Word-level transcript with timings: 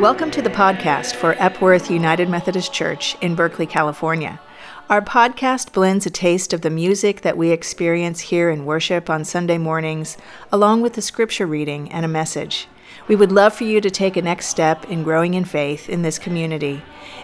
Welcome 0.00 0.30
to 0.30 0.40
the 0.40 0.48
podcast 0.48 1.14
for 1.14 1.36
Epworth 1.38 1.90
United 1.90 2.30
Methodist 2.30 2.72
Church 2.72 3.18
in 3.20 3.34
Berkeley, 3.34 3.66
California. 3.66 4.40
Our 4.88 5.02
podcast 5.02 5.74
blends 5.74 6.06
a 6.06 6.10
taste 6.10 6.54
of 6.54 6.62
the 6.62 6.70
music 6.70 7.20
that 7.20 7.36
we 7.36 7.50
experience 7.50 8.20
here 8.20 8.48
in 8.48 8.64
worship 8.64 9.10
on 9.10 9.26
Sunday 9.26 9.58
mornings, 9.58 10.16
along 10.50 10.80
with 10.80 10.96
a 10.96 11.02
scripture 11.02 11.46
reading 11.46 11.92
and 11.92 12.06
a 12.06 12.08
message. 12.08 12.66
We 13.08 13.16
would 13.16 13.32
love 13.32 13.54
for 13.54 13.64
you 13.64 13.80
to 13.80 13.90
take 13.90 14.16
a 14.16 14.22
next 14.22 14.46
step 14.46 14.84
in 14.90 15.02
growing 15.02 15.34
in 15.34 15.44
faith 15.44 15.88
in 15.88 16.02
this 16.02 16.18
community. 16.18 16.82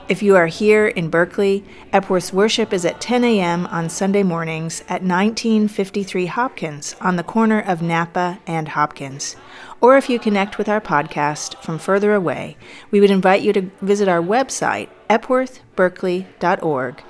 If 0.08 0.22
you 0.22 0.36
are 0.36 0.46
here 0.46 0.86
in 0.86 1.10
Berkeley, 1.10 1.64
Epworth's 1.92 2.32
worship 2.32 2.72
is 2.72 2.84
at 2.84 3.00
10 3.00 3.24
a.m. 3.24 3.66
on 3.66 3.88
Sunday 3.88 4.22
mornings 4.22 4.80
at 4.82 5.02
1953 5.02 6.26
Hopkins 6.26 6.96
on 7.00 7.16
the 7.16 7.22
corner 7.22 7.60
of 7.60 7.82
Napa 7.82 8.40
and 8.46 8.68
Hopkins. 8.68 9.36
Or 9.80 9.96
if 9.96 10.08
you 10.08 10.18
connect 10.18 10.58
with 10.58 10.68
our 10.68 10.80
podcast 10.80 11.62
from 11.62 11.78
further 11.78 12.14
away, 12.14 12.56
we 12.90 13.00
would 13.00 13.10
invite 13.10 13.42
you 13.42 13.52
to 13.52 13.70
visit 13.80 14.08
our 14.08 14.22
website, 14.22 14.88
epworthberkeley.org. 15.10 17.02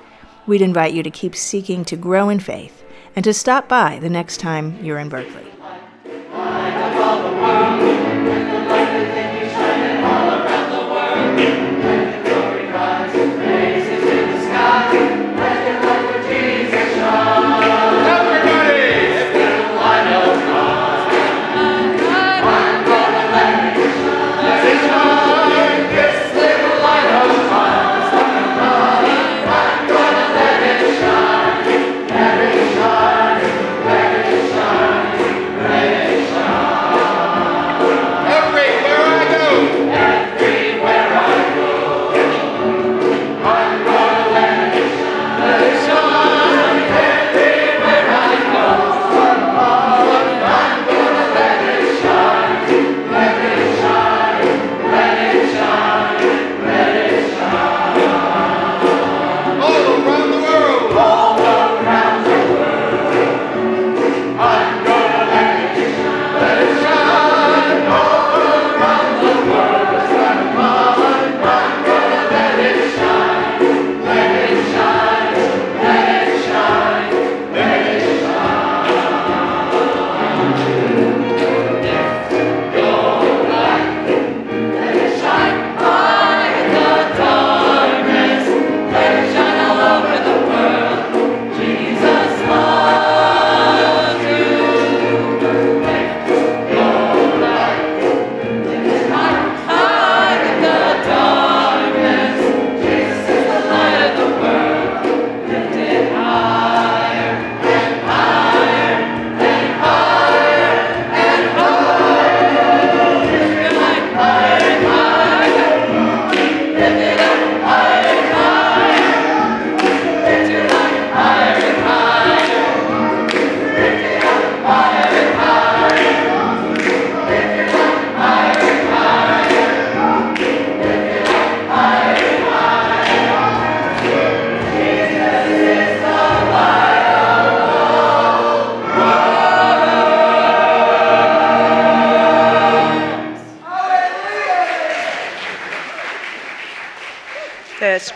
We'd 0.47 0.63
invite 0.63 0.95
you 0.95 1.03
to 1.03 1.11
keep 1.11 1.35
seeking 1.35 1.85
to 1.87 1.97
grow 1.97 2.29
in 2.29 2.41
faith 2.41 2.85
and 3.15 3.25
to 3.25 3.33
stop 3.33 3.69
by 3.69 3.99
the 3.99 4.11
next 4.11 4.39
time 4.39 4.83
you're 4.85 4.99
in 4.99 5.09
Berkeley. 5.09 5.56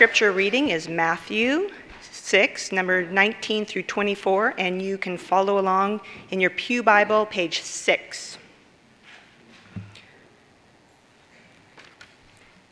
Scripture 0.00 0.32
reading 0.32 0.70
is 0.70 0.88
Matthew 0.88 1.68
6, 2.00 2.72
number 2.72 3.04
19 3.04 3.66
through 3.66 3.82
24, 3.82 4.54
and 4.56 4.80
you 4.80 4.96
can 4.96 5.18
follow 5.18 5.58
along 5.58 6.00
in 6.30 6.40
your 6.40 6.48
Pew 6.48 6.82
Bible, 6.82 7.26
page 7.26 7.60
6. 7.60 8.38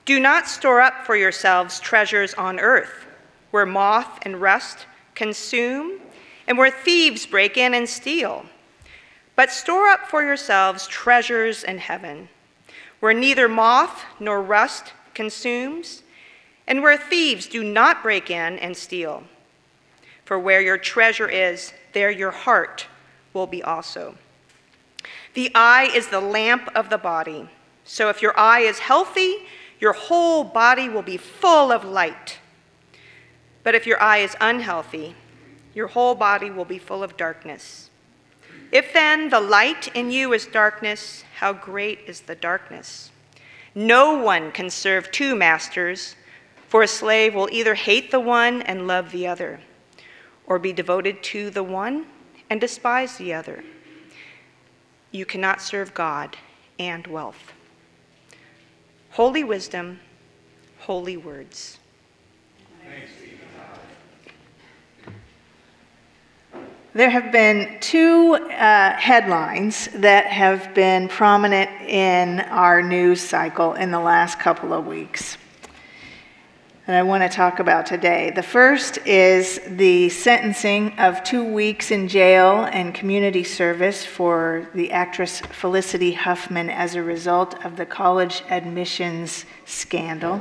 Do 0.07 0.19
not 0.19 0.49
store 0.49 0.81
up 0.81 1.05
for 1.05 1.17
yourselves 1.17 1.79
treasures 1.81 2.33
on 2.33 2.59
earth, 2.59 3.05
where 3.51 3.67
moth 3.67 4.21
and 4.23 4.41
rust 4.41 4.87
consume, 5.15 6.01
and 6.47 6.57
where 6.57 6.71
thieves 6.71 7.27
break 7.27 7.59
in 7.59 7.75
and 7.75 7.87
steal. 7.87 8.47
But 9.37 9.51
store 9.51 9.89
up 9.89 10.09
for 10.09 10.23
yourselves 10.23 10.87
treasures 10.87 11.63
in 11.63 11.77
heaven, 11.77 12.31
where 13.01 13.13
neither 13.13 13.51
moth 13.51 14.07
nor 14.19 14.41
rust 14.41 14.95
consumes 15.13 16.05
and 16.69 16.83
where 16.83 16.99
thieves 16.99 17.47
do 17.47 17.65
not 17.65 18.03
break 18.03 18.31
in 18.31 18.59
and 18.59 18.77
steal. 18.77 19.25
For 20.25 20.39
where 20.39 20.61
your 20.61 20.77
treasure 20.77 21.29
is, 21.29 21.73
there 21.95 22.11
your 22.11 22.31
heart 22.31 22.87
will 23.33 23.47
be 23.47 23.63
also. 23.63 24.15
The 25.33 25.51
eye 25.55 25.91
is 25.95 26.09
the 26.09 26.21
lamp 26.21 26.69
of 26.75 26.91
the 26.91 26.99
body. 26.99 27.49
So 27.85 28.11
if 28.11 28.21
your 28.21 28.39
eye 28.39 28.61
is 28.61 28.81
healthy, 28.81 29.37
your 29.81 29.95
whole 29.95 30.45
body 30.45 30.91
will 30.91 31.03
be 31.03 31.17
full 31.17 31.73
of 31.73 31.85
light. 31.85 32.39
But 33.65 33.75
if 33.75 33.87
your 33.87 34.01
eye 34.03 34.19
is 34.19 34.37
unhealthy, 34.39 35.15
your 35.75 35.87
whole 35.87 36.15
body 36.15 36.51
will 36.51 36.67
be 36.67 36.79
full 36.79 37.03
of 37.03 37.17
darkness. 37.17 37.89
If 38.71 38.93
then 38.93 39.31
the 39.31 39.41
light 39.41 39.89
in 39.95 40.11
you 40.11 40.35
is 40.35 40.45
darkness, 40.45 41.25
how 41.37 41.55
great 41.55 42.01
is 42.07 42.21
the 42.21 42.35
darkness? 42.35 43.11
No 43.75 44.19
one 44.19 44.53
can 44.53 44.69
serve 44.69 45.11
two 45.11 45.35
masters. 45.35 46.15
For 46.69 46.83
a 46.83 46.87
slave 46.87 47.35
will 47.35 47.49
either 47.51 47.75
hate 47.75 48.11
the 48.11 48.21
one 48.21 48.61
and 48.61 48.87
love 48.87 49.11
the 49.11 49.27
other, 49.27 49.61
or 50.47 50.59
be 50.59 50.73
devoted 50.73 51.23
to 51.23 51.49
the 51.49 51.63
one 51.63 52.07
and 52.51 52.61
despise 52.61 53.17
the 53.17 53.33
other. 53.33 53.65
You 55.11 55.25
cannot 55.25 55.63
serve 55.63 55.95
God 55.95 56.37
and 56.79 57.07
wealth. 57.07 57.53
Holy 59.13 59.45
wisdom, 59.45 59.99
holy 60.81 61.17
words. 61.17 61.79
There 66.93 67.11
have 67.11 67.33
been 67.33 67.79
two 67.81 68.35
uh, 68.35 68.93
headlines 68.93 69.89
that 69.95 70.27
have 70.27 70.75
been 70.75 71.09
prominent 71.09 71.71
in 71.89 72.41
our 72.41 72.83
news 72.83 73.23
cycle 73.23 73.73
in 73.75 73.91
the 73.91 74.01
last 74.01 74.39
couple 74.39 74.75
of 74.75 74.87
weeks 74.87 75.39
that 76.89 76.97
I 76.97 77.03
want 77.03 77.23
to 77.23 77.29
talk 77.29 77.59
about 77.59 77.85
today. 77.85 78.31
The 78.35 78.43
first 78.43 78.97
is 79.07 79.61
the 79.67 80.09
sentencing 80.09 80.99
of 80.99 81.23
two 81.23 81.45
weeks 81.45 81.91
in 81.91 82.09
jail 82.09 82.67
and 82.73 82.95
community 82.95 83.45
service 83.45 84.07
for 84.07 84.67
the 84.75 84.91
actress 84.91 85.41
Felicity 85.41 86.13
Huffman 86.13 86.71
as 86.71 86.95
a 86.95 87.03
result 87.03 87.63
of 87.63 87.77
the 87.77 87.85
college 87.85 88.43
admissions 88.49 89.45
scandal. 89.67 90.41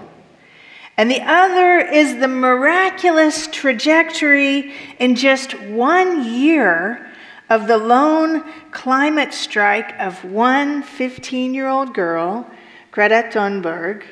And 0.95 1.11
the 1.11 1.21
other 1.21 1.79
is 1.79 2.15
the 2.15 2.29
miraculous 2.29 3.47
trajectory 3.47 4.73
in 4.99 5.15
just 5.15 5.51
one 5.59 6.33
year 6.33 7.11
of 7.49 7.67
the 7.67 7.77
lone 7.77 8.45
climate 8.71 9.33
strike 9.33 9.99
of 9.99 10.23
one 10.23 10.81
15 10.81 11.53
year 11.53 11.67
old 11.67 11.93
girl, 11.93 12.49
Greta 12.91 13.27
Thunberg 13.33 14.03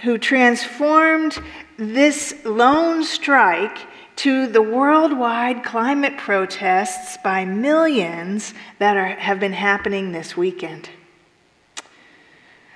who 0.00 0.18
transformed 0.18 1.38
this 1.76 2.34
lone 2.44 3.04
strike 3.04 3.78
to 4.16 4.46
the 4.46 4.62
worldwide 4.62 5.64
climate 5.64 6.16
protests 6.16 7.16
by 7.24 7.44
millions 7.44 8.52
that 8.78 8.96
are, 8.96 9.14
have 9.16 9.40
been 9.40 9.52
happening 9.52 10.12
this 10.12 10.36
weekend. 10.36 10.90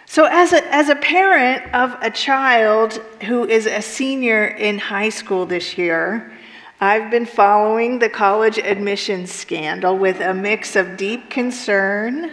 So, 0.07 0.25
as 0.25 0.53
a, 0.53 0.75
as 0.75 0.89
a 0.89 0.95
parent 0.97 1.75
of 1.75 1.97
a 2.01 2.11
child 2.11 2.95
who 3.25 3.45
is 3.45 3.67
a 3.67 3.83
senior 3.83 4.47
in 4.47 4.79
high 4.79 5.11
school 5.11 5.47
this 5.47 5.77
year, 5.77 6.33
I've 6.81 7.11
been 7.11 7.27
following 7.27 7.99
the 7.99 8.09
college 8.09 8.59
admissions 8.59 9.33
scandal 9.33 9.99
with 9.99 10.21
a 10.21 10.33
mix 10.33 10.77
of 10.77 10.97
deep 10.97 11.29
concern 11.29 12.31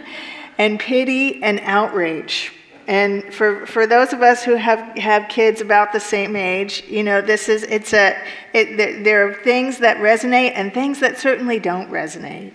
and 0.58 0.78
pity 0.78 1.42
and 1.42 1.60
outrage. 1.60 2.52
And 2.86 3.32
for, 3.32 3.66
for 3.66 3.86
those 3.86 4.12
of 4.12 4.20
us 4.20 4.44
who 4.44 4.56
have, 4.56 4.96
have 4.98 5.28
kids 5.28 5.60
about 5.60 5.92
the 5.92 6.00
same 6.00 6.36
age, 6.36 6.84
you 6.86 7.02
know, 7.02 7.20
this 7.20 7.48
is, 7.48 7.62
it's 7.64 7.94
a, 7.94 8.16
it, 8.52 9.04
there 9.04 9.28
are 9.28 9.34
things 9.34 9.78
that 9.78 9.96
resonate 9.98 10.52
and 10.54 10.72
things 10.72 11.00
that 11.00 11.18
certainly 11.18 11.58
don't 11.58 11.90
resonate. 11.90 12.52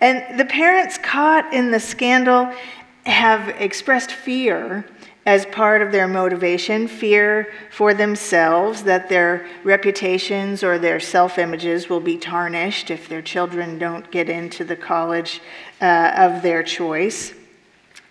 And 0.00 0.38
the 0.38 0.44
parents 0.44 0.98
caught 0.98 1.52
in 1.52 1.70
the 1.70 1.78
scandal 1.78 2.52
have 3.04 3.48
expressed 3.60 4.12
fear 4.12 4.84
as 5.26 5.44
part 5.46 5.82
of 5.82 5.92
their 5.92 6.08
motivation 6.08 6.88
fear 6.88 7.52
for 7.70 7.92
themselves 7.92 8.82
that 8.84 9.08
their 9.08 9.46
reputations 9.64 10.64
or 10.64 10.78
their 10.78 10.98
self 10.98 11.38
images 11.38 11.88
will 11.88 12.00
be 12.00 12.16
tarnished 12.16 12.90
if 12.90 13.08
their 13.08 13.22
children 13.22 13.78
don't 13.78 14.10
get 14.10 14.30
into 14.30 14.64
the 14.64 14.76
college 14.76 15.40
uh, 15.80 16.12
of 16.16 16.42
their 16.42 16.62
choice. 16.62 17.34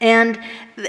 And, 0.01 0.39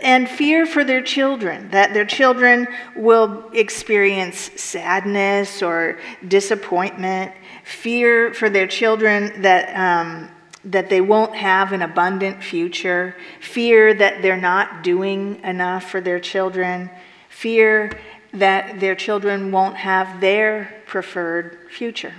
and 0.03 0.29
fear 0.29 0.67
for 0.67 0.85
their 0.85 1.03
children, 1.03 1.71
that 1.71 1.93
their 1.95 2.05
children 2.05 2.69
will 2.95 3.51
experience 3.53 4.39
sadness 4.55 5.63
or 5.63 5.99
disappointment, 6.29 7.33
fear 7.65 8.33
for 8.33 8.49
their 8.49 8.69
children 8.69 9.43
that 9.43 9.77
um, 9.77 10.31
that 10.65 10.91
they 10.91 11.01
won't 11.01 11.35
have 11.35 11.73
an 11.73 11.83
abundant 11.83 12.43
future, 12.43 13.17
fear 13.41 13.95
that 13.95 14.21
they're 14.21 14.37
not 14.37 14.83
doing 14.83 15.41
enough 15.43 15.91
for 15.91 16.01
their 16.01 16.21
children, 16.21 16.91
fear 17.31 17.99
that 18.33 18.79
their 18.79 18.95
children 18.95 19.51
won't 19.51 19.77
have 19.77 20.21
their 20.21 20.83
preferred 20.87 21.59
future. 21.71 22.13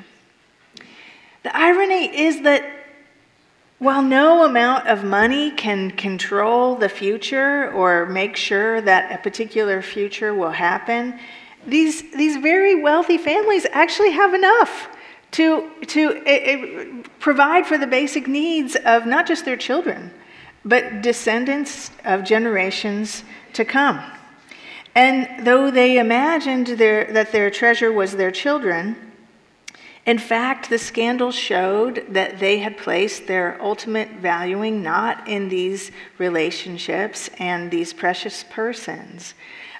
The 1.43 1.55
irony 1.55 2.05
is 2.17 2.41
that 2.41 2.63
while 3.81 4.03
no 4.03 4.45
amount 4.45 4.87
of 4.87 5.03
money 5.03 5.49
can 5.49 5.89
control 5.89 6.75
the 6.75 6.87
future 6.87 7.71
or 7.71 8.05
make 8.05 8.35
sure 8.35 8.79
that 8.79 9.11
a 9.11 9.17
particular 9.17 9.81
future 9.81 10.35
will 10.35 10.51
happen, 10.51 11.19
these, 11.65 12.03
these 12.11 12.37
very 12.37 12.75
wealthy 12.79 13.17
families 13.17 13.65
actually 13.71 14.11
have 14.11 14.35
enough 14.35 14.87
to, 15.31 15.67
to 15.87 16.11
uh, 16.27 17.01
provide 17.17 17.65
for 17.65 17.79
the 17.79 17.87
basic 17.87 18.27
needs 18.27 18.75
of 18.85 19.07
not 19.07 19.25
just 19.25 19.45
their 19.45 19.57
children, 19.57 20.11
but 20.63 21.01
descendants 21.01 21.89
of 22.05 22.23
generations 22.23 23.23
to 23.53 23.65
come. 23.65 23.99
And 24.93 25.43
though 25.43 25.71
they 25.71 25.97
imagined 25.97 26.67
their, 26.67 27.11
that 27.13 27.31
their 27.31 27.49
treasure 27.49 27.91
was 27.91 28.11
their 28.11 28.29
children, 28.29 29.10
in 30.05 30.17
fact, 30.17 30.69
the 30.69 30.79
scandal 30.79 31.31
showed 31.31 32.05
that 32.09 32.39
they 32.39 32.57
had 32.57 32.77
placed 32.77 33.27
their 33.27 33.61
ultimate 33.61 34.09
valuing 34.13 34.81
not 34.81 35.27
in 35.27 35.49
these 35.49 35.91
relationships 36.17 37.29
and 37.37 37.69
these 37.69 37.93
precious 37.93 38.43
persons, 38.49 39.35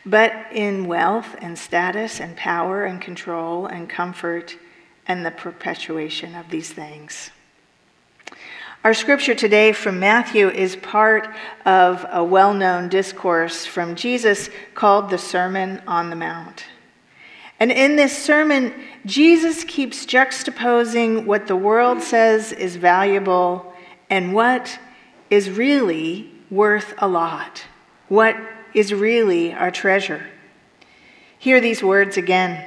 but 0.06 0.32
in 0.52 0.86
wealth 0.86 1.36
and 1.42 1.58
status 1.58 2.20
and 2.20 2.38
power 2.38 2.86
and 2.86 3.02
control 3.02 3.66
and 3.66 3.90
comfort 3.90 4.58
and 5.08 5.26
the 5.26 5.32
perpetuation 5.32 6.36
of 6.36 6.50
these 6.50 6.72
things. 6.72 7.32
Our 8.84 8.94
scripture 8.94 9.36
today 9.36 9.74
from 9.74 10.00
Matthew 10.00 10.50
is 10.50 10.76
part 10.76 11.28
of 11.66 12.06
a 12.12 12.24
well 12.24 12.54
known 12.54 12.90
discourse 12.90 13.66
from 13.66 13.96
Jesus 13.96 14.50
called 14.76 15.10
the 15.10 15.18
Sermon 15.18 15.82
on 15.88 16.12
the 16.12 16.16
Mount. 16.16 16.66
And 17.62 17.72
in 17.72 17.96
this 17.96 18.18
sermon, 18.18 18.74
Jesus 19.06 19.64
keeps 19.66 20.08
juxtaposing 20.08 21.26
what 21.26 21.46
the 21.46 21.56
world 21.56 22.02
says 22.02 22.52
is 22.52 22.76
valuable 22.76 23.72
and 24.10 24.34
what 24.34 24.80
is 25.30 25.48
really 25.48 26.32
worth 26.50 26.96
a 26.98 27.08
lot, 27.08 27.64
what 28.08 28.36
is 28.74 28.96
really 28.96 29.54
our 29.54 29.70
treasure. 29.70 30.26
Hear 31.38 31.62
these 31.62 31.84
words 31.84 32.18
again. 32.18 32.66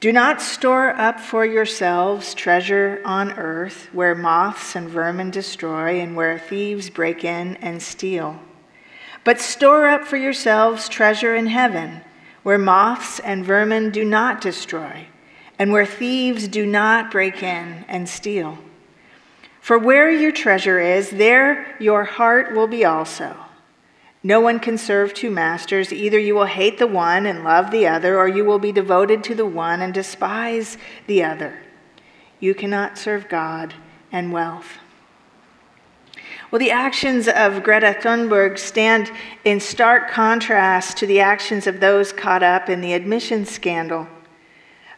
Do 0.00 0.12
not 0.12 0.40
store 0.40 0.88
up 0.98 1.20
for 1.20 1.44
yourselves 1.44 2.32
treasure 2.32 3.02
on 3.04 3.32
earth 3.32 3.90
where 3.92 4.14
moths 4.14 4.74
and 4.74 4.88
vermin 4.88 5.30
destroy 5.30 6.00
and 6.00 6.16
where 6.16 6.38
thieves 6.38 6.88
break 6.88 7.22
in 7.22 7.56
and 7.56 7.82
steal. 7.82 8.40
But 9.24 9.40
store 9.40 9.86
up 9.86 10.06
for 10.06 10.16
yourselves 10.16 10.88
treasure 10.88 11.34
in 11.34 11.48
heaven 11.48 12.00
where 12.44 12.58
moths 12.58 13.18
and 13.18 13.44
vermin 13.44 13.90
do 13.90 14.04
not 14.04 14.40
destroy 14.40 15.08
and 15.58 15.72
where 15.72 15.86
thieves 15.86 16.46
do 16.46 16.64
not 16.64 17.10
break 17.10 17.42
in 17.42 17.84
and 17.88 18.08
steal. 18.08 18.58
For 19.60 19.78
where 19.78 20.10
your 20.10 20.32
treasure 20.32 20.78
is, 20.78 21.10
there 21.10 21.74
your 21.80 22.04
heart 22.04 22.54
will 22.54 22.66
be 22.66 22.84
also. 22.84 23.34
No 24.22 24.40
one 24.40 24.58
can 24.58 24.78
serve 24.78 25.14
two 25.14 25.30
masters. 25.30 25.92
Either 25.92 26.18
you 26.18 26.34
will 26.34 26.46
hate 26.46 26.78
the 26.78 26.86
one 26.86 27.26
and 27.26 27.44
love 27.44 27.70
the 27.70 27.86
other, 27.86 28.18
or 28.18 28.26
you 28.28 28.44
will 28.44 28.58
be 28.58 28.72
devoted 28.72 29.24
to 29.24 29.34
the 29.34 29.46
one 29.46 29.80
and 29.80 29.92
despise 29.92 30.76
the 31.06 31.22
other. 31.22 31.60
You 32.40 32.54
cannot 32.54 32.98
serve 32.98 33.28
God 33.28 33.74
and 34.10 34.32
wealth. 34.32 34.78
Well, 36.54 36.60
the 36.60 36.70
actions 36.70 37.26
of 37.26 37.64
Greta 37.64 37.96
Thunberg 38.00 38.60
stand 38.60 39.10
in 39.44 39.58
stark 39.58 40.08
contrast 40.08 40.96
to 40.98 41.04
the 41.04 41.18
actions 41.18 41.66
of 41.66 41.80
those 41.80 42.12
caught 42.12 42.44
up 42.44 42.70
in 42.70 42.80
the 42.80 42.92
admissions 42.92 43.50
scandal. 43.50 44.06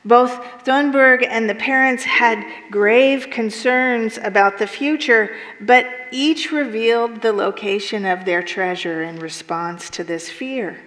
Both 0.04 0.38
Thunberg 0.66 1.26
and 1.26 1.48
the 1.48 1.54
parents 1.54 2.04
had 2.04 2.44
grave 2.70 3.30
concerns 3.30 4.18
about 4.18 4.58
the 4.58 4.66
future, 4.66 5.34
but 5.58 5.86
each 6.10 6.52
revealed 6.52 7.22
the 7.22 7.32
location 7.32 8.04
of 8.04 8.26
their 8.26 8.42
treasure 8.42 9.02
in 9.02 9.18
response 9.18 9.88
to 9.88 10.04
this 10.04 10.28
fear. 10.28 10.78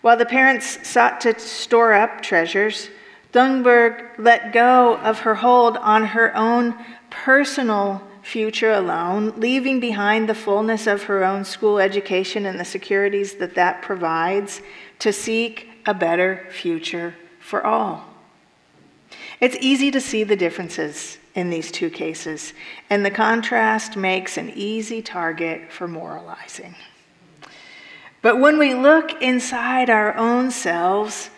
While 0.00 0.16
the 0.16 0.24
parents 0.24 0.88
sought 0.88 1.20
to 1.20 1.38
store 1.38 1.92
up 1.92 2.22
treasures, 2.22 2.88
Thunberg 3.34 4.16
let 4.16 4.54
go 4.54 4.96
of 4.96 5.18
her 5.18 5.34
hold 5.34 5.76
on 5.76 6.06
her 6.06 6.34
own 6.34 6.74
personal 7.10 8.07
future 8.28 8.72
alone, 8.72 9.32
leaving 9.38 9.80
behind 9.80 10.28
the 10.28 10.34
fullness 10.34 10.86
of 10.86 11.04
her 11.04 11.24
own 11.24 11.44
school 11.44 11.78
education 11.78 12.44
and 12.44 12.60
the 12.60 12.64
securities 12.64 13.36
that 13.36 13.54
that 13.54 13.80
provides 13.80 14.60
to 14.98 15.10
seek 15.12 15.68
a 15.86 15.94
better 15.94 16.46
future 16.50 17.14
for 17.40 17.64
all. 17.64 18.04
It's 19.40 19.56
easy 19.60 19.90
to 19.92 20.00
see 20.00 20.24
the 20.24 20.36
differences 20.36 21.16
in 21.34 21.48
these 21.48 21.72
two 21.72 21.88
cases, 21.88 22.52
and 22.90 23.02
the 23.02 23.10
contrast 23.10 23.96
makes 23.96 24.36
an 24.36 24.50
easy 24.54 25.00
target 25.00 25.72
for 25.72 25.88
moralizing. 25.88 26.74
But 28.20 28.38
when 28.38 28.58
we 28.58 28.74
look 28.74 29.22
inside 29.22 29.88
our 29.88 30.14
own 30.16 30.50
selves, 30.50 31.30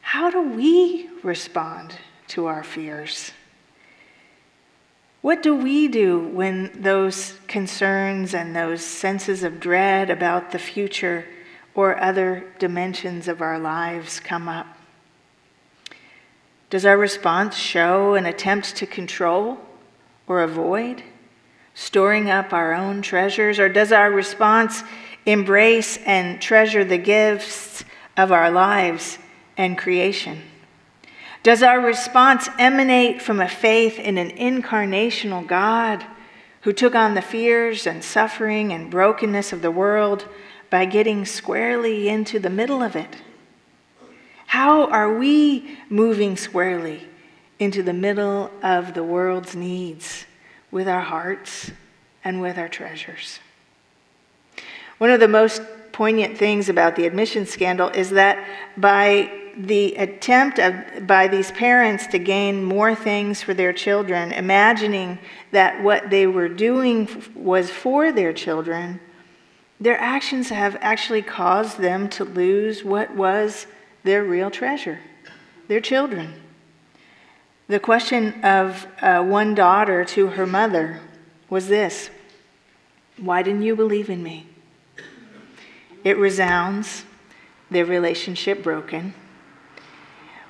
how 0.00 0.28
do 0.30 0.42
we 0.42 1.08
respond 1.22 1.94
to 2.28 2.46
our 2.46 2.64
fears? 2.64 3.30
What 5.22 5.40
do 5.40 5.54
we 5.54 5.86
do 5.86 6.18
when 6.18 6.72
those 6.74 7.38
concerns 7.46 8.34
and 8.34 8.54
those 8.54 8.84
senses 8.84 9.44
of 9.44 9.60
dread 9.60 10.10
about 10.10 10.50
the 10.50 10.58
future 10.58 11.24
or 11.76 11.98
other 12.00 12.52
dimensions 12.58 13.28
of 13.28 13.40
our 13.40 13.56
lives 13.56 14.18
come 14.18 14.48
up? 14.48 14.66
Does 16.70 16.84
our 16.84 16.98
response 16.98 17.56
show 17.56 18.14
an 18.14 18.26
attempt 18.26 18.74
to 18.76 18.86
control 18.86 19.58
or 20.26 20.42
avoid, 20.42 21.04
storing 21.72 22.28
up 22.28 22.52
our 22.52 22.74
own 22.74 23.00
treasures? 23.00 23.60
Or 23.60 23.68
does 23.68 23.92
our 23.92 24.10
response 24.10 24.82
embrace 25.24 25.98
and 25.98 26.42
treasure 26.42 26.84
the 26.84 26.98
gifts 26.98 27.84
of 28.16 28.32
our 28.32 28.50
lives 28.50 29.18
and 29.56 29.78
creation? 29.78 30.42
Does 31.42 31.62
our 31.62 31.80
response 31.80 32.48
emanate 32.56 33.20
from 33.20 33.40
a 33.40 33.48
faith 33.48 33.98
in 33.98 34.16
an 34.16 34.30
incarnational 34.30 35.44
God 35.44 36.04
who 36.60 36.72
took 36.72 36.94
on 36.94 37.14
the 37.14 37.22
fears 37.22 37.84
and 37.84 38.04
suffering 38.04 38.72
and 38.72 38.90
brokenness 38.90 39.52
of 39.52 39.60
the 39.60 39.70
world 39.70 40.28
by 40.70 40.84
getting 40.84 41.24
squarely 41.24 42.08
into 42.08 42.38
the 42.38 42.50
middle 42.50 42.80
of 42.80 42.94
it? 42.94 43.16
How 44.46 44.86
are 44.86 45.12
we 45.12 45.78
moving 45.88 46.36
squarely 46.36 47.08
into 47.58 47.82
the 47.82 47.92
middle 47.92 48.50
of 48.62 48.94
the 48.94 49.02
world's 49.02 49.56
needs 49.56 50.26
with 50.70 50.86
our 50.86 51.00
hearts 51.00 51.72
and 52.22 52.40
with 52.40 52.56
our 52.56 52.68
treasures? 52.68 53.40
One 54.98 55.10
of 55.10 55.18
the 55.18 55.26
most 55.26 55.60
poignant 55.90 56.38
things 56.38 56.68
about 56.68 56.94
the 56.94 57.06
admission 57.06 57.46
scandal 57.46 57.88
is 57.88 58.10
that 58.10 58.46
by 58.76 59.41
the 59.56 59.94
attempt 59.96 60.58
of, 60.58 61.06
by 61.06 61.28
these 61.28 61.50
parents 61.52 62.06
to 62.08 62.18
gain 62.18 62.64
more 62.64 62.94
things 62.94 63.42
for 63.42 63.54
their 63.54 63.72
children, 63.72 64.32
imagining 64.32 65.18
that 65.50 65.82
what 65.82 66.10
they 66.10 66.26
were 66.26 66.48
doing 66.48 67.08
was 67.34 67.70
for 67.70 68.12
their 68.12 68.32
children, 68.32 69.00
their 69.80 69.98
actions 69.98 70.50
have 70.50 70.76
actually 70.80 71.22
caused 71.22 71.78
them 71.78 72.08
to 72.08 72.24
lose 72.24 72.84
what 72.84 73.14
was 73.14 73.66
their 74.04 74.24
real 74.24 74.50
treasure 74.50 75.00
their 75.68 75.80
children. 75.80 76.34
The 77.68 77.80
question 77.80 78.44
of 78.44 78.86
uh, 79.00 79.22
one 79.22 79.54
daughter 79.54 80.04
to 80.04 80.26
her 80.28 80.46
mother 80.46 81.00
was 81.48 81.68
this 81.68 82.10
Why 83.16 83.42
didn't 83.42 83.62
you 83.62 83.74
believe 83.74 84.10
in 84.10 84.22
me? 84.22 84.46
It 86.04 86.18
resounds, 86.18 87.04
their 87.70 87.86
relationship 87.86 88.62
broken. 88.62 89.14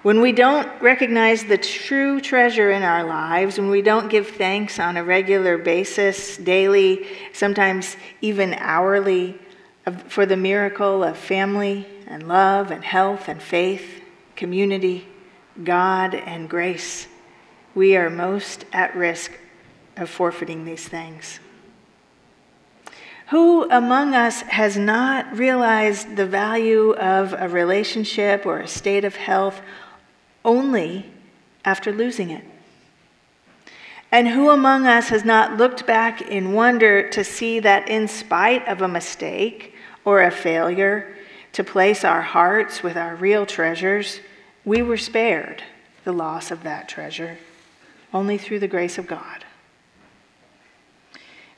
When 0.02 0.20
we 0.20 0.32
don't 0.32 0.68
recognize 0.82 1.44
the 1.44 1.58
true 1.58 2.20
treasure 2.20 2.72
in 2.72 2.82
our 2.82 3.04
lives, 3.04 3.56
when 3.56 3.70
we 3.70 3.82
don't 3.82 4.10
give 4.10 4.26
thanks 4.26 4.80
on 4.80 4.96
a 4.96 5.04
regular 5.04 5.58
basis, 5.58 6.36
daily, 6.36 7.06
sometimes 7.32 7.96
even 8.20 8.54
hourly, 8.54 9.38
for 10.08 10.26
the 10.26 10.36
miracle 10.36 11.04
of 11.04 11.16
family 11.16 11.86
and 12.08 12.26
love 12.26 12.72
and 12.72 12.82
health 12.82 13.28
and 13.28 13.40
faith, 13.40 14.02
community, 14.34 15.06
God 15.62 16.16
and 16.16 16.50
grace, 16.50 17.06
we 17.74 17.96
are 17.96 18.10
most 18.10 18.64
at 18.72 18.96
risk 18.96 19.32
of 19.96 20.10
forfeiting 20.10 20.64
these 20.64 20.86
things. 20.86 21.38
Who 23.30 23.70
among 23.70 24.14
us 24.14 24.42
has 24.42 24.76
not 24.76 25.36
realized 25.36 26.16
the 26.16 26.26
value 26.26 26.92
of 26.94 27.32
a 27.32 27.48
relationship 27.48 28.44
or 28.44 28.58
a 28.58 28.68
state 28.68 29.04
of 29.04 29.16
health 29.16 29.60
only 30.44 31.06
after 31.64 31.92
losing 31.92 32.30
it? 32.30 32.44
And 34.10 34.28
who 34.28 34.50
among 34.50 34.86
us 34.86 35.08
has 35.08 35.24
not 35.24 35.56
looked 35.56 35.86
back 35.86 36.20
in 36.22 36.52
wonder 36.52 37.08
to 37.10 37.24
see 37.24 37.60
that, 37.60 37.88
in 37.88 38.08
spite 38.08 38.66
of 38.68 38.82
a 38.82 38.88
mistake 38.88 39.74
or 40.04 40.22
a 40.22 40.30
failure 40.30 41.16
to 41.52 41.64
place 41.64 42.04
our 42.04 42.20
hearts 42.20 42.82
with 42.82 42.96
our 42.96 43.14
real 43.14 43.46
treasures, 43.46 44.20
we 44.64 44.82
were 44.82 44.98
spared 44.98 45.62
the 46.04 46.12
loss 46.12 46.50
of 46.50 46.62
that 46.62 46.88
treasure 46.88 47.38
only 48.12 48.36
through 48.36 48.58
the 48.58 48.68
grace 48.68 48.98
of 48.98 49.06
God? 49.06 49.44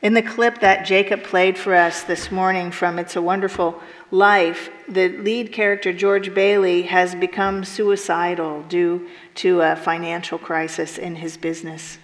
In 0.04 0.12
the 0.12 0.20
clip 0.20 0.60
that 0.60 0.84
Jacob 0.84 1.22
played 1.22 1.56
for 1.56 1.74
us 1.74 2.02
this 2.02 2.30
morning 2.30 2.70
from 2.70 2.98
It's 2.98 3.16
a 3.16 3.22
Wonderful 3.22 3.80
Life, 4.10 4.68
the 4.86 5.08
lead 5.08 5.50
character, 5.50 5.94
George 5.94 6.34
Bailey, 6.34 6.82
has 6.82 7.14
become 7.14 7.64
suicidal 7.64 8.64
due 8.64 9.08
to 9.36 9.62
a 9.62 9.74
financial 9.74 10.36
crisis 10.36 10.98
in 10.98 11.16
his 11.16 11.38
business. 11.38 11.96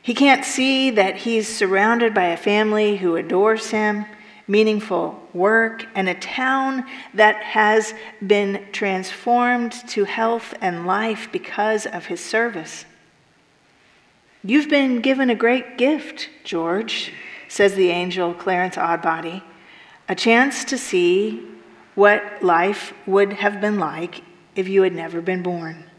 He 0.00 0.14
can't 0.14 0.44
see 0.44 0.92
that 0.92 1.16
he's 1.16 1.48
surrounded 1.48 2.14
by 2.14 2.26
a 2.26 2.36
family 2.36 2.98
who 2.98 3.16
adores 3.16 3.70
him, 3.70 4.06
meaningful 4.46 5.20
work, 5.34 5.84
and 5.96 6.08
a 6.08 6.14
town 6.14 6.84
that 7.12 7.42
has 7.42 7.92
been 8.24 8.64
transformed 8.70 9.72
to 9.88 10.04
health 10.04 10.54
and 10.60 10.86
life 10.86 11.28
because 11.32 11.86
of 11.86 12.06
his 12.06 12.20
service. 12.20 12.84
You've 14.46 14.68
been 14.68 15.00
given 15.00 15.28
a 15.28 15.34
great 15.34 15.76
gift, 15.76 16.28
George, 16.44 17.12
says 17.48 17.74
the 17.74 17.88
angel 17.88 18.32
Clarence 18.32 18.76
Odbody, 18.76 19.42
a 20.08 20.14
chance 20.14 20.64
to 20.66 20.78
see 20.78 21.44
what 21.96 22.22
life 22.44 22.94
would 23.08 23.32
have 23.32 23.60
been 23.60 23.80
like 23.80 24.22
if 24.54 24.68
you 24.68 24.82
had 24.82 24.94
never 24.94 25.20
been 25.20 25.42
born. 25.42 25.90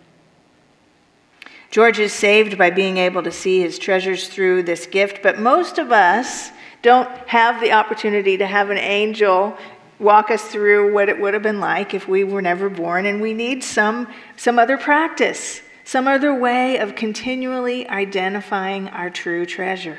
George 1.72 2.00
is 2.00 2.14
saved 2.14 2.58
by 2.58 2.70
being 2.70 2.96
able 2.96 3.22
to 3.22 3.34
see 3.34 3.60
his 3.60 3.78
treasures 3.78 4.30
through 4.30 4.64
this 4.64 4.86
gift, 4.86 5.22
but 5.22 5.38
most 5.38 5.78
of 5.78 5.92
us 5.92 6.52
don't 6.82 7.10
have 7.28 7.60
the 7.60 7.74
opportunity 7.74 8.38
to 8.38 8.48
have 8.48 8.70
an 8.70 8.78
angel 8.78 9.58
walk 10.00 10.32
us 10.32 10.44
through 10.44 10.94
what 10.94 11.10
it 11.10 11.20
would 11.20 11.34
have 11.34 11.44
been 11.44 11.60
like 11.60 11.94
if 11.94 12.08
we 12.08 12.24
were 12.24 12.42
never 12.42 12.70
born, 12.70 13.06
and 13.06 13.20
we 13.22 13.34
need 13.34 13.62
some, 13.62 14.08
some 14.38 14.58
other 14.58 14.78
practice 14.78 15.64
some 15.88 16.06
other 16.06 16.34
way 16.34 16.78
of 16.80 16.96
continually 16.96 17.88
identifying 17.88 18.90
our 18.90 19.10
true 19.10 19.46
treasure. 19.46 19.98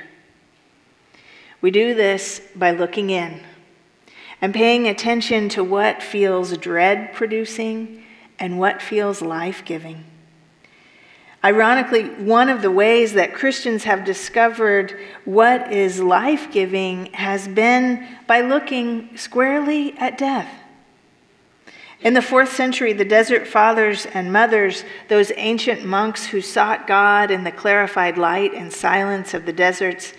We 1.62 1.70
do 1.70 1.94
this 1.94 2.42
by 2.54 2.72
looking 2.72 3.08
in 3.08 3.40
and 4.42 4.52
paying 4.52 4.86
attention 4.86 5.48
to 5.48 5.64
what 5.64 6.02
feels 6.02 6.58
dread 6.58 7.14
producing 7.14 8.04
and 8.38 8.58
what 8.58 8.82
feels 8.82 9.22
life 9.22 9.64
giving. 9.64 10.04
Ironically, 11.42 12.04
one 12.04 12.50
of 12.50 12.60
the 12.60 12.70
ways 12.70 13.14
that 13.14 13.32
Christians 13.32 13.84
have 13.84 14.04
discovered 14.04 14.94
what 15.24 15.72
is 15.72 16.00
life 16.00 16.52
giving 16.52 17.06
has 17.14 17.48
been 17.48 18.06
by 18.26 18.42
looking 18.42 19.16
squarely 19.16 19.96
at 19.96 20.18
death. 20.18 20.52
In 22.00 22.14
the 22.14 22.22
fourth 22.22 22.54
century, 22.54 22.92
the 22.92 23.04
desert 23.04 23.48
fathers 23.48 24.06
and 24.06 24.32
mothers, 24.32 24.84
those 25.08 25.32
ancient 25.36 25.84
monks 25.84 26.26
who 26.26 26.40
sought 26.40 26.86
God 26.86 27.30
in 27.30 27.42
the 27.42 27.50
clarified 27.50 28.16
light 28.16 28.54
and 28.54 28.72
silence 28.72 29.34
of 29.34 29.46
the 29.46 29.52
deserts, 29.52 30.12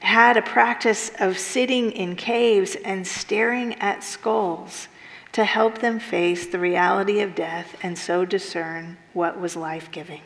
had 0.00 0.36
a 0.36 0.42
practice 0.42 1.12
of 1.20 1.38
sitting 1.38 1.92
in 1.92 2.16
caves 2.16 2.74
and 2.84 3.06
staring 3.06 3.74
at 3.74 4.02
skulls 4.02 4.88
to 5.32 5.44
help 5.44 5.78
them 5.78 6.00
face 6.00 6.46
the 6.46 6.58
reality 6.58 7.20
of 7.20 7.36
death 7.36 7.76
and 7.82 7.96
so 7.96 8.24
discern 8.24 8.96
what 9.12 9.38
was 9.40 9.54
life 9.54 9.90
giving. 9.92 10.22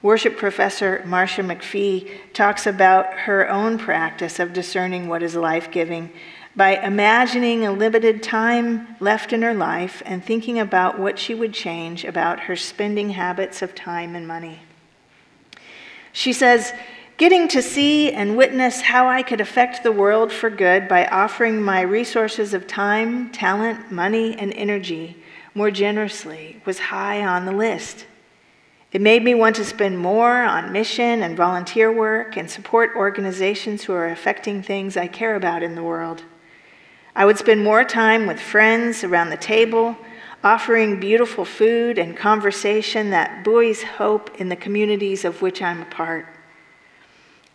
Worship 0.00 0.36
professor 0.36 1.02
Marcia 1.06 1.42
McFee 1.42 2.10
talks 2.34 2.66
about 2.66 3.12
her 3.20 3.48
own 3.48 3.78
practice 3.78 4.38
of 4.38 4.52
discerning 4.52 5.08
what 5.08 5.22
is 5.22 5.34
life 5.34 5.70
giving 5.70 6.12
by 6.56 6.76
imagining 6.76 7.66
a 7.66 7.72
limited 7.72 8.22
time 8.22 8.96
left 9.00 9.32
in 9.32 9.42
her 9.42 9.54
life 9.54 10.02
and 10.06 10.24
thinking 10.24 10.58
about 10.58 10.98
what 10.98 11.18
she 11.18 11.34
would 11.34 11.52
change 11.52 12.04
about 12.04 12.40
her 12.40 12.54
spending 12.54 13.10
habits 13.10 13.60
of 13.60 13.74
time 13.74 14.14
and 14.14 14.26
money. 14.28 14.60
She 16.12 16.32
says, 16.32 16.72
Getting 17.16 17.46
to 17.48 17.62
see 17.62 18.10
and 18.10 18.36
witness 18.36 18.80
how 18.80 19.08
I 19.08 19.22
could 19.22 19.40
affect 19.40 19.82
the 19.82 19.92
world 19.92 20.32
for 20.32 20.50
good 20.50 20.88
by 20.88 21.06
offering 21.06 21.62
my 21.62 21.80
resources 21.80 22.54
of 22.54 22.66
time, 22.66 23.30
talent, 23.30 23.92
money, 23.92 24.36
and 24.36 24.52
energy 24.54 25.16
more 25.54 25.70
generously 25.70 26.60
was 26.64 26.78
high 26.78 27.24
on 27.24 27.44
the 27.44 27.52
list. 27.52 28.06
It 28.90 29.00
made 29.00 29.22
me 29.22 29.34
want 29.34 29.56
to 29.56 29.64
spend 29.64 29.98
more 29.98 30.42
on 30.42 30.72
mission 30.72 31.22
and 31.22 31.36
volunteer 31.36 31.92
work 31.92 32.36
and 32.36 32.50
support 32.50 32.92
organizations 32.96 33.84
who 33.84 33.92
are 33.92 34.08
affecting 34.08 34.62
things 34.62 34.96
I 34.96 35.06
care 35.06 35.36
about 35.36 35.62
in 35.62 35.74
the 35.74 35.82
world. 35.82 36.22
I 37.16 37.24
would 37.24 37.38
spend 37.38 37.62
more 37.62 37.84
time 37.84 38.26
with 38.26 38.40
friends 38.40 39.04
around 39.04 39.30
the 39.30 39.36
table, 39.36 39.96
offering 40.42 40.98
beautiful 40.98 41.44
food 41.44 41.96
and 41.96 42.16
conversation 42.16 43.10
that 43.10 43.44
buoys 43.44 43.84
hope 43.84 44.40
in 44.40 44.48
the 44.48 44.56
communities 44.56 45.24
of 45.24 45.40
which 45.40 45.62
I'm 45.62 45.82
a 45.82 45.86
part. 45.86 46.26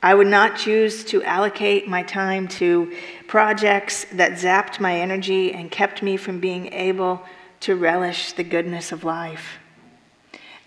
I 0.01 0.15
would 0.15 0.27
not 0.27 0.57
choose 0.57 1.03
to 1.05 1.21
allocate 1.23 1.89
my 1.89 2.03
time 2.03 2.47
to 2.59 2.95
projects 3.27 4.05
that 4.13 4.33
zapped 4.33 4.79
my 4.79 4.95
energy 4.97 5.51
and 5.51 5.69
kept 5.69 6.01
me 6.01 6.15
from 6.15 6.39
being 6.39 6.71
able 6.71 7.21
to 7.61 7.75
relish 7.75 8.31
the 8.31 8.45
goodness 8.45 8.93
of 8.93 9.03
life. 9.03 9.59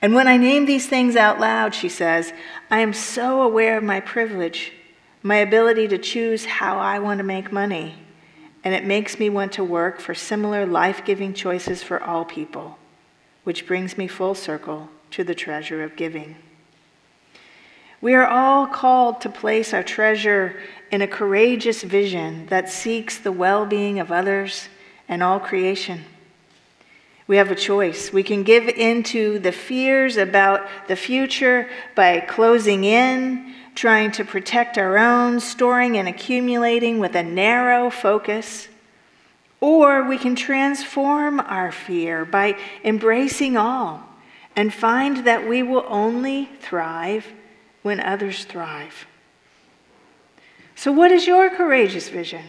And 0.02 0.14
when 0.14 0.28
I 0.28 0.37
name 0.37 0.66
these 0.66 0.87
things 0.87 1.16
out 1.16 1.40
loud, 1.40 1.75
she 1.75 1.88
says, 1.88 2.34
I 2.70 2.80
am 2.80 2.92
so 2.92 3.40
aware 3.40 3.78
of 3.78 3.84
my 3.84 4.00
privilege, 4.00 4.72
my 5.22 5.37
ability 5.37 5.88
to 5.88 5.99
choose 5.99 6.44
how 6.44 6.78
I 6.78 6.99
want 6.99 7.18
to 7.18 7.25
make 7.25 7.50
money 7.50 8.01
and 8.64 8.75
it 8.75 8.85
makes 8.85 9.19
me 9.19 9.28
want 9.28 9.52
to 9.52 9.64
work 9.64 10.00
for 10.00 10.14
similar 10.14 10.64
life 10.66 11.04
giving 11.04 11.35
choices 11.35 11.83
for 11.83 12.02
all 12.02 12.25
people, 12.25 12.78
which 13.45 13.66
brings 13.66 13.99
me 13.99 14.07
full 14.07 14.35
circle 14.35 14.88
to 15.11 15.25
the 15.25 15.35
treasure 15.35 15.83
of 15.83 15.97
giving. 15.97 16.37
We 18.00 18.14
are 18.14 18.26
all 18.26 18.66
called 18.66 19.21
to 19.21 19.28
place 19.28 19.73
our 19.73 19.83
treasure 19.83 20.61
in 20.90 21.02
a 21.02 21.07
courageous 21.07 21.83
vision 21.83 22.47
that 22.47 22.69
seeks 22.69 23.19
the 23.19 23.33
well 23.33 23.64
being 23.64 23.99
of 24.00 24.11
others 24.11 24.69
and 25.09 25.23
all 25.23 25.38
creation. 25.38 26.04
We 27.26 27.37
have 27.37 27.50
a 27.50 27.57
choice. 27.57 28.12
We 28.12 28.23
can 28.23 28.43
give 28.43 28.69
into 28.69 29.38
the 29.38 29.52
fears 29.52 30.17
about 30.17 30.67
the 30.88 30.97
future 30.97 31.69
by 31.95 32.21
closing 32.21 32.85
in 32.85 33.55
trying 33.75 34.12
to 34.12 34.25
protect 34.25 34.76
our 34.76 34.99
own, 34.99 35.41
storing 35.41 35.97
and 35.97 36.09
accumulating 36.09 36.99
with 36.99 37.14
a 37.14 37.23
narrow 37.23 37.91
focus. 37.91 38.69
Or 39.61 40.05
we 40.05 40.19
can 40.19 40.35
transform 40.35 41.41
our 41.41 41.73
fear 41.73 42.25
by 42.25 42.57
embracing 42.85 43.57
all 43.57 44.02
and 44.57 44.75
find 44.75 45.19
that 45.19 45.49
we 45.49 45.62
will 45.62 45.87
only 45.88 46.50
thrive 46.61 47.26
when 47.83 48.00
others 48.00 48.45
thrive. 48.45 49.07
So, 50.75 50.91
what 50.91 51.12
is 51.12 51.26
your 51.26 51.49
courageous 51.49 52.09
vision? 52.09 52.45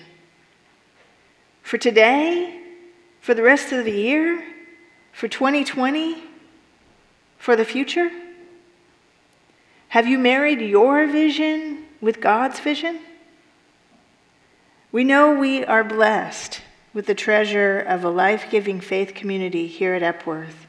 For 1.61 1.77
today? 1.77 2.59
For 3.21 3.33
the 3.33 3.43
rest 3.43 3.71
of 3.71 3.85
the 3.85 3.91
year? 3.91 4.43
For 5.13 5.27
2020? 5.27 6.21
For 7.37 7.55
the 7.55 7.63
future? 7.63 8.11
Have 9.89 10.07
you 10.07 10.17
married 10.17 10.59
your 10.59 11.07
vision 11.07 11.85
with 12.01 12.19
God's 12.19 12.59
vision? 12.59 12.99
We 14.91 15.03
know 15.03 15.33
we 15.33 15.63
are 15.63 15.83
blessed 15.83 16.61
with 16.93 17.05
the 17.05 17.15
treasure 17.15 17.79
of 17.79 18.03
a 18.03 18.09
life 18.09 18.47
giving 18.49 18.81
faith 18.81 19.13
community 19.13 19.67
here 19.67 19.93
at 19.93 20.03
Epworth. 20.03 20.67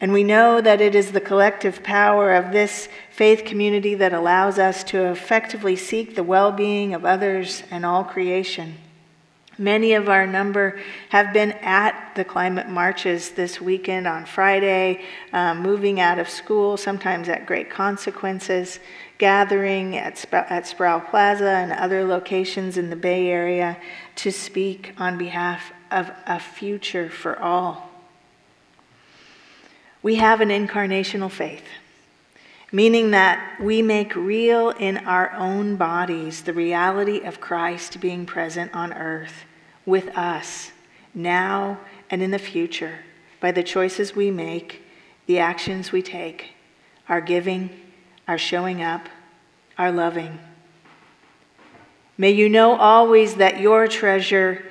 And 0.00 0.12
we 0.12 0.22
know 0.22 0.60
that 0.60 0.80
it 0.80 0.94
is 0.94 1.12
the 1.12 1.20
collective 1.20 1.82
power 1.82 2.32
of 2.34 2.52
this 2.52 2.88
faith 3.10 3.44
community 3.44 3.94
that 3.96 4.12
allows 4.12 4.58
us 4.58 4.84
to 4.84 5.06
effectively 5.06 5.74
seek 5.74 6.14
the 6.14 6.22
well 6.22 6.52
being 6.52 6.94
of 6.94 7.04
others 7.04 7.62
and 7.70 7.84
all 7.84 8.04
creation. 8.04 8.76
Many 9.60 9.94
of 9.94 10.08
our 10.08 10.24
number 10.24 10.78
have 11.08 11.32
been 11.32 11.50
at 11.50 12.12
the 12.14 12.24
climate 12.24 12.68
marches 12.68 13.30
this 13.30 13.60
weekend 13.60 14.06
on 14.06 14.24
Friday, 14.24 15.04
um, 15.32 15.62
moving 15.62 15.98
out 15.98 16.20
of 16.20 16.28
school, 16.28 16.76
sometimes 16.76 17.28
at 17.28 17.44
great 17.44 17.68
consequences, 17.68 18.78
gathering 19.18 19.96
at, 19.96 20.16
Sp- 20.16 20.46
at 20.48 20.68
Sproul 20.68 21.00
Plaza 21.00 21.50
and 21.50 21.72
other 21.72 22.04
locations 22.04 22.78
in 22.78 22.88
the 22.88 22.96
Bay 22.96 23.26
Area 23.26 23.76
to 24.14 24.30
speak 24.30 24.94
on 24.96 25.18
behalf 25.18 25.72
of 25.90 26.12
a 26.24 26.38
future 26.38 27.10
for 27.10 27.36
all. 27.36 27.90
We 30.04 30.14
have 30.16 30.40
an 30.40 30.50
incarnational 30.50 31.30
faith 31.30 31.64
meaning 32.70 33.12
that 33.12 33.58
we 33.58 33.80
make 33.80 34.14
real 34.14 34.68
in 34.68 34.98
our 34.98 35.32
own 35.32 35.76
bodies 35.76 36.42
the 36.42 36.52
reality 36.52 37.20
of 37.20 37.40
Christ 37.40 37.98
being 37.98 38.26
present 38.26 38.74
on 38.74 38.92
earth 38.92 39.46
with 39.88 40.08
us 40.16 40.70
now 41.14 41.80
and 42.10 42.22
in 42.22 42.30
the 42.30 42.38
future 42.38 43.00
by 43.40 43.50
the 43.50 43.62
choices 43.62 44.14
we 44.14 44.30
make, 44.30 44.82
the 45.26 45.38
actions 45.38 45.90
we 45.90 46.02
take, 46.02 46.50
our 47.08 47.22
giving, 47.22 47.70
our 48.28 48.36
showing 48.36 48.82
up, 48.82 49.08
our 49.78 49.90
loving. 49.90 50.38
May 52.18 52.32
you 52.32 52.48
know 52.50 52.76
always 52.76 53.36
that 53.36 53.60
your 53.60 53.88
treasure 53.88 54.64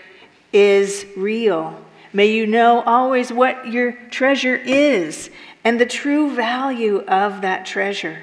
is 0.54 1.06
real. 1.18 1.84
May 2.14 2.28
you 2.28 2.46
know 2.46 2.82
always 2.82 3.34
what 3.34 3.68
your 3.68 3.94
treasure 4.12 4.56
is 4.56 5.32
and 5.64 5.80
the 5.80 5.86
true 5.86 6.36
value 6.36 7.00
of 7.08 7.42
that 7.42 7.66
treasure. 7.66 8.20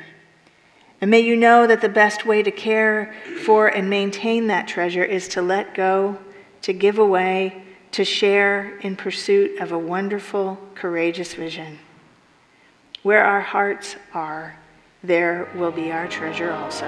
And 1.00 1.10
may 1.10 1.20
you 1.20 1.36
know 1.36 1.66
that 1.66 1.80
the 1.80 1.88
best 1.88 2.24
way 2.24 2.42
to 2.42 2.50
care 2.52 3.14
for 3.44 3.66
and 3.66 3.90
maintain 3.90 4.46
that 4.46 4.68
treasure 4.68 5.04
is 5.04 5.26
to 5.28 5.42
let 5.42 5.74
go 5.74 6.18
to 6.64 6.72
give 6.72 6.98
away, 6.98 7.62
to 7.92 8.06
share 8.06 8.78
in 8.78 8.96
pursuit 8.96 9.60
of 9.60 9.72
a 9.72 9.78
wonderful, 9.78 10.58
courageous 10.74 11.34
vision. 11.34 11.78
Where 13.02 13.22
our 13.22 13.42
hearts 13.42 13.96
are, 14.14 14.58
there 15.02 15.50
will 15.56 15.72
be 15.72 15.92
our 15.92 16.08
treasure 16.08 16.52
also. 16.52 16.86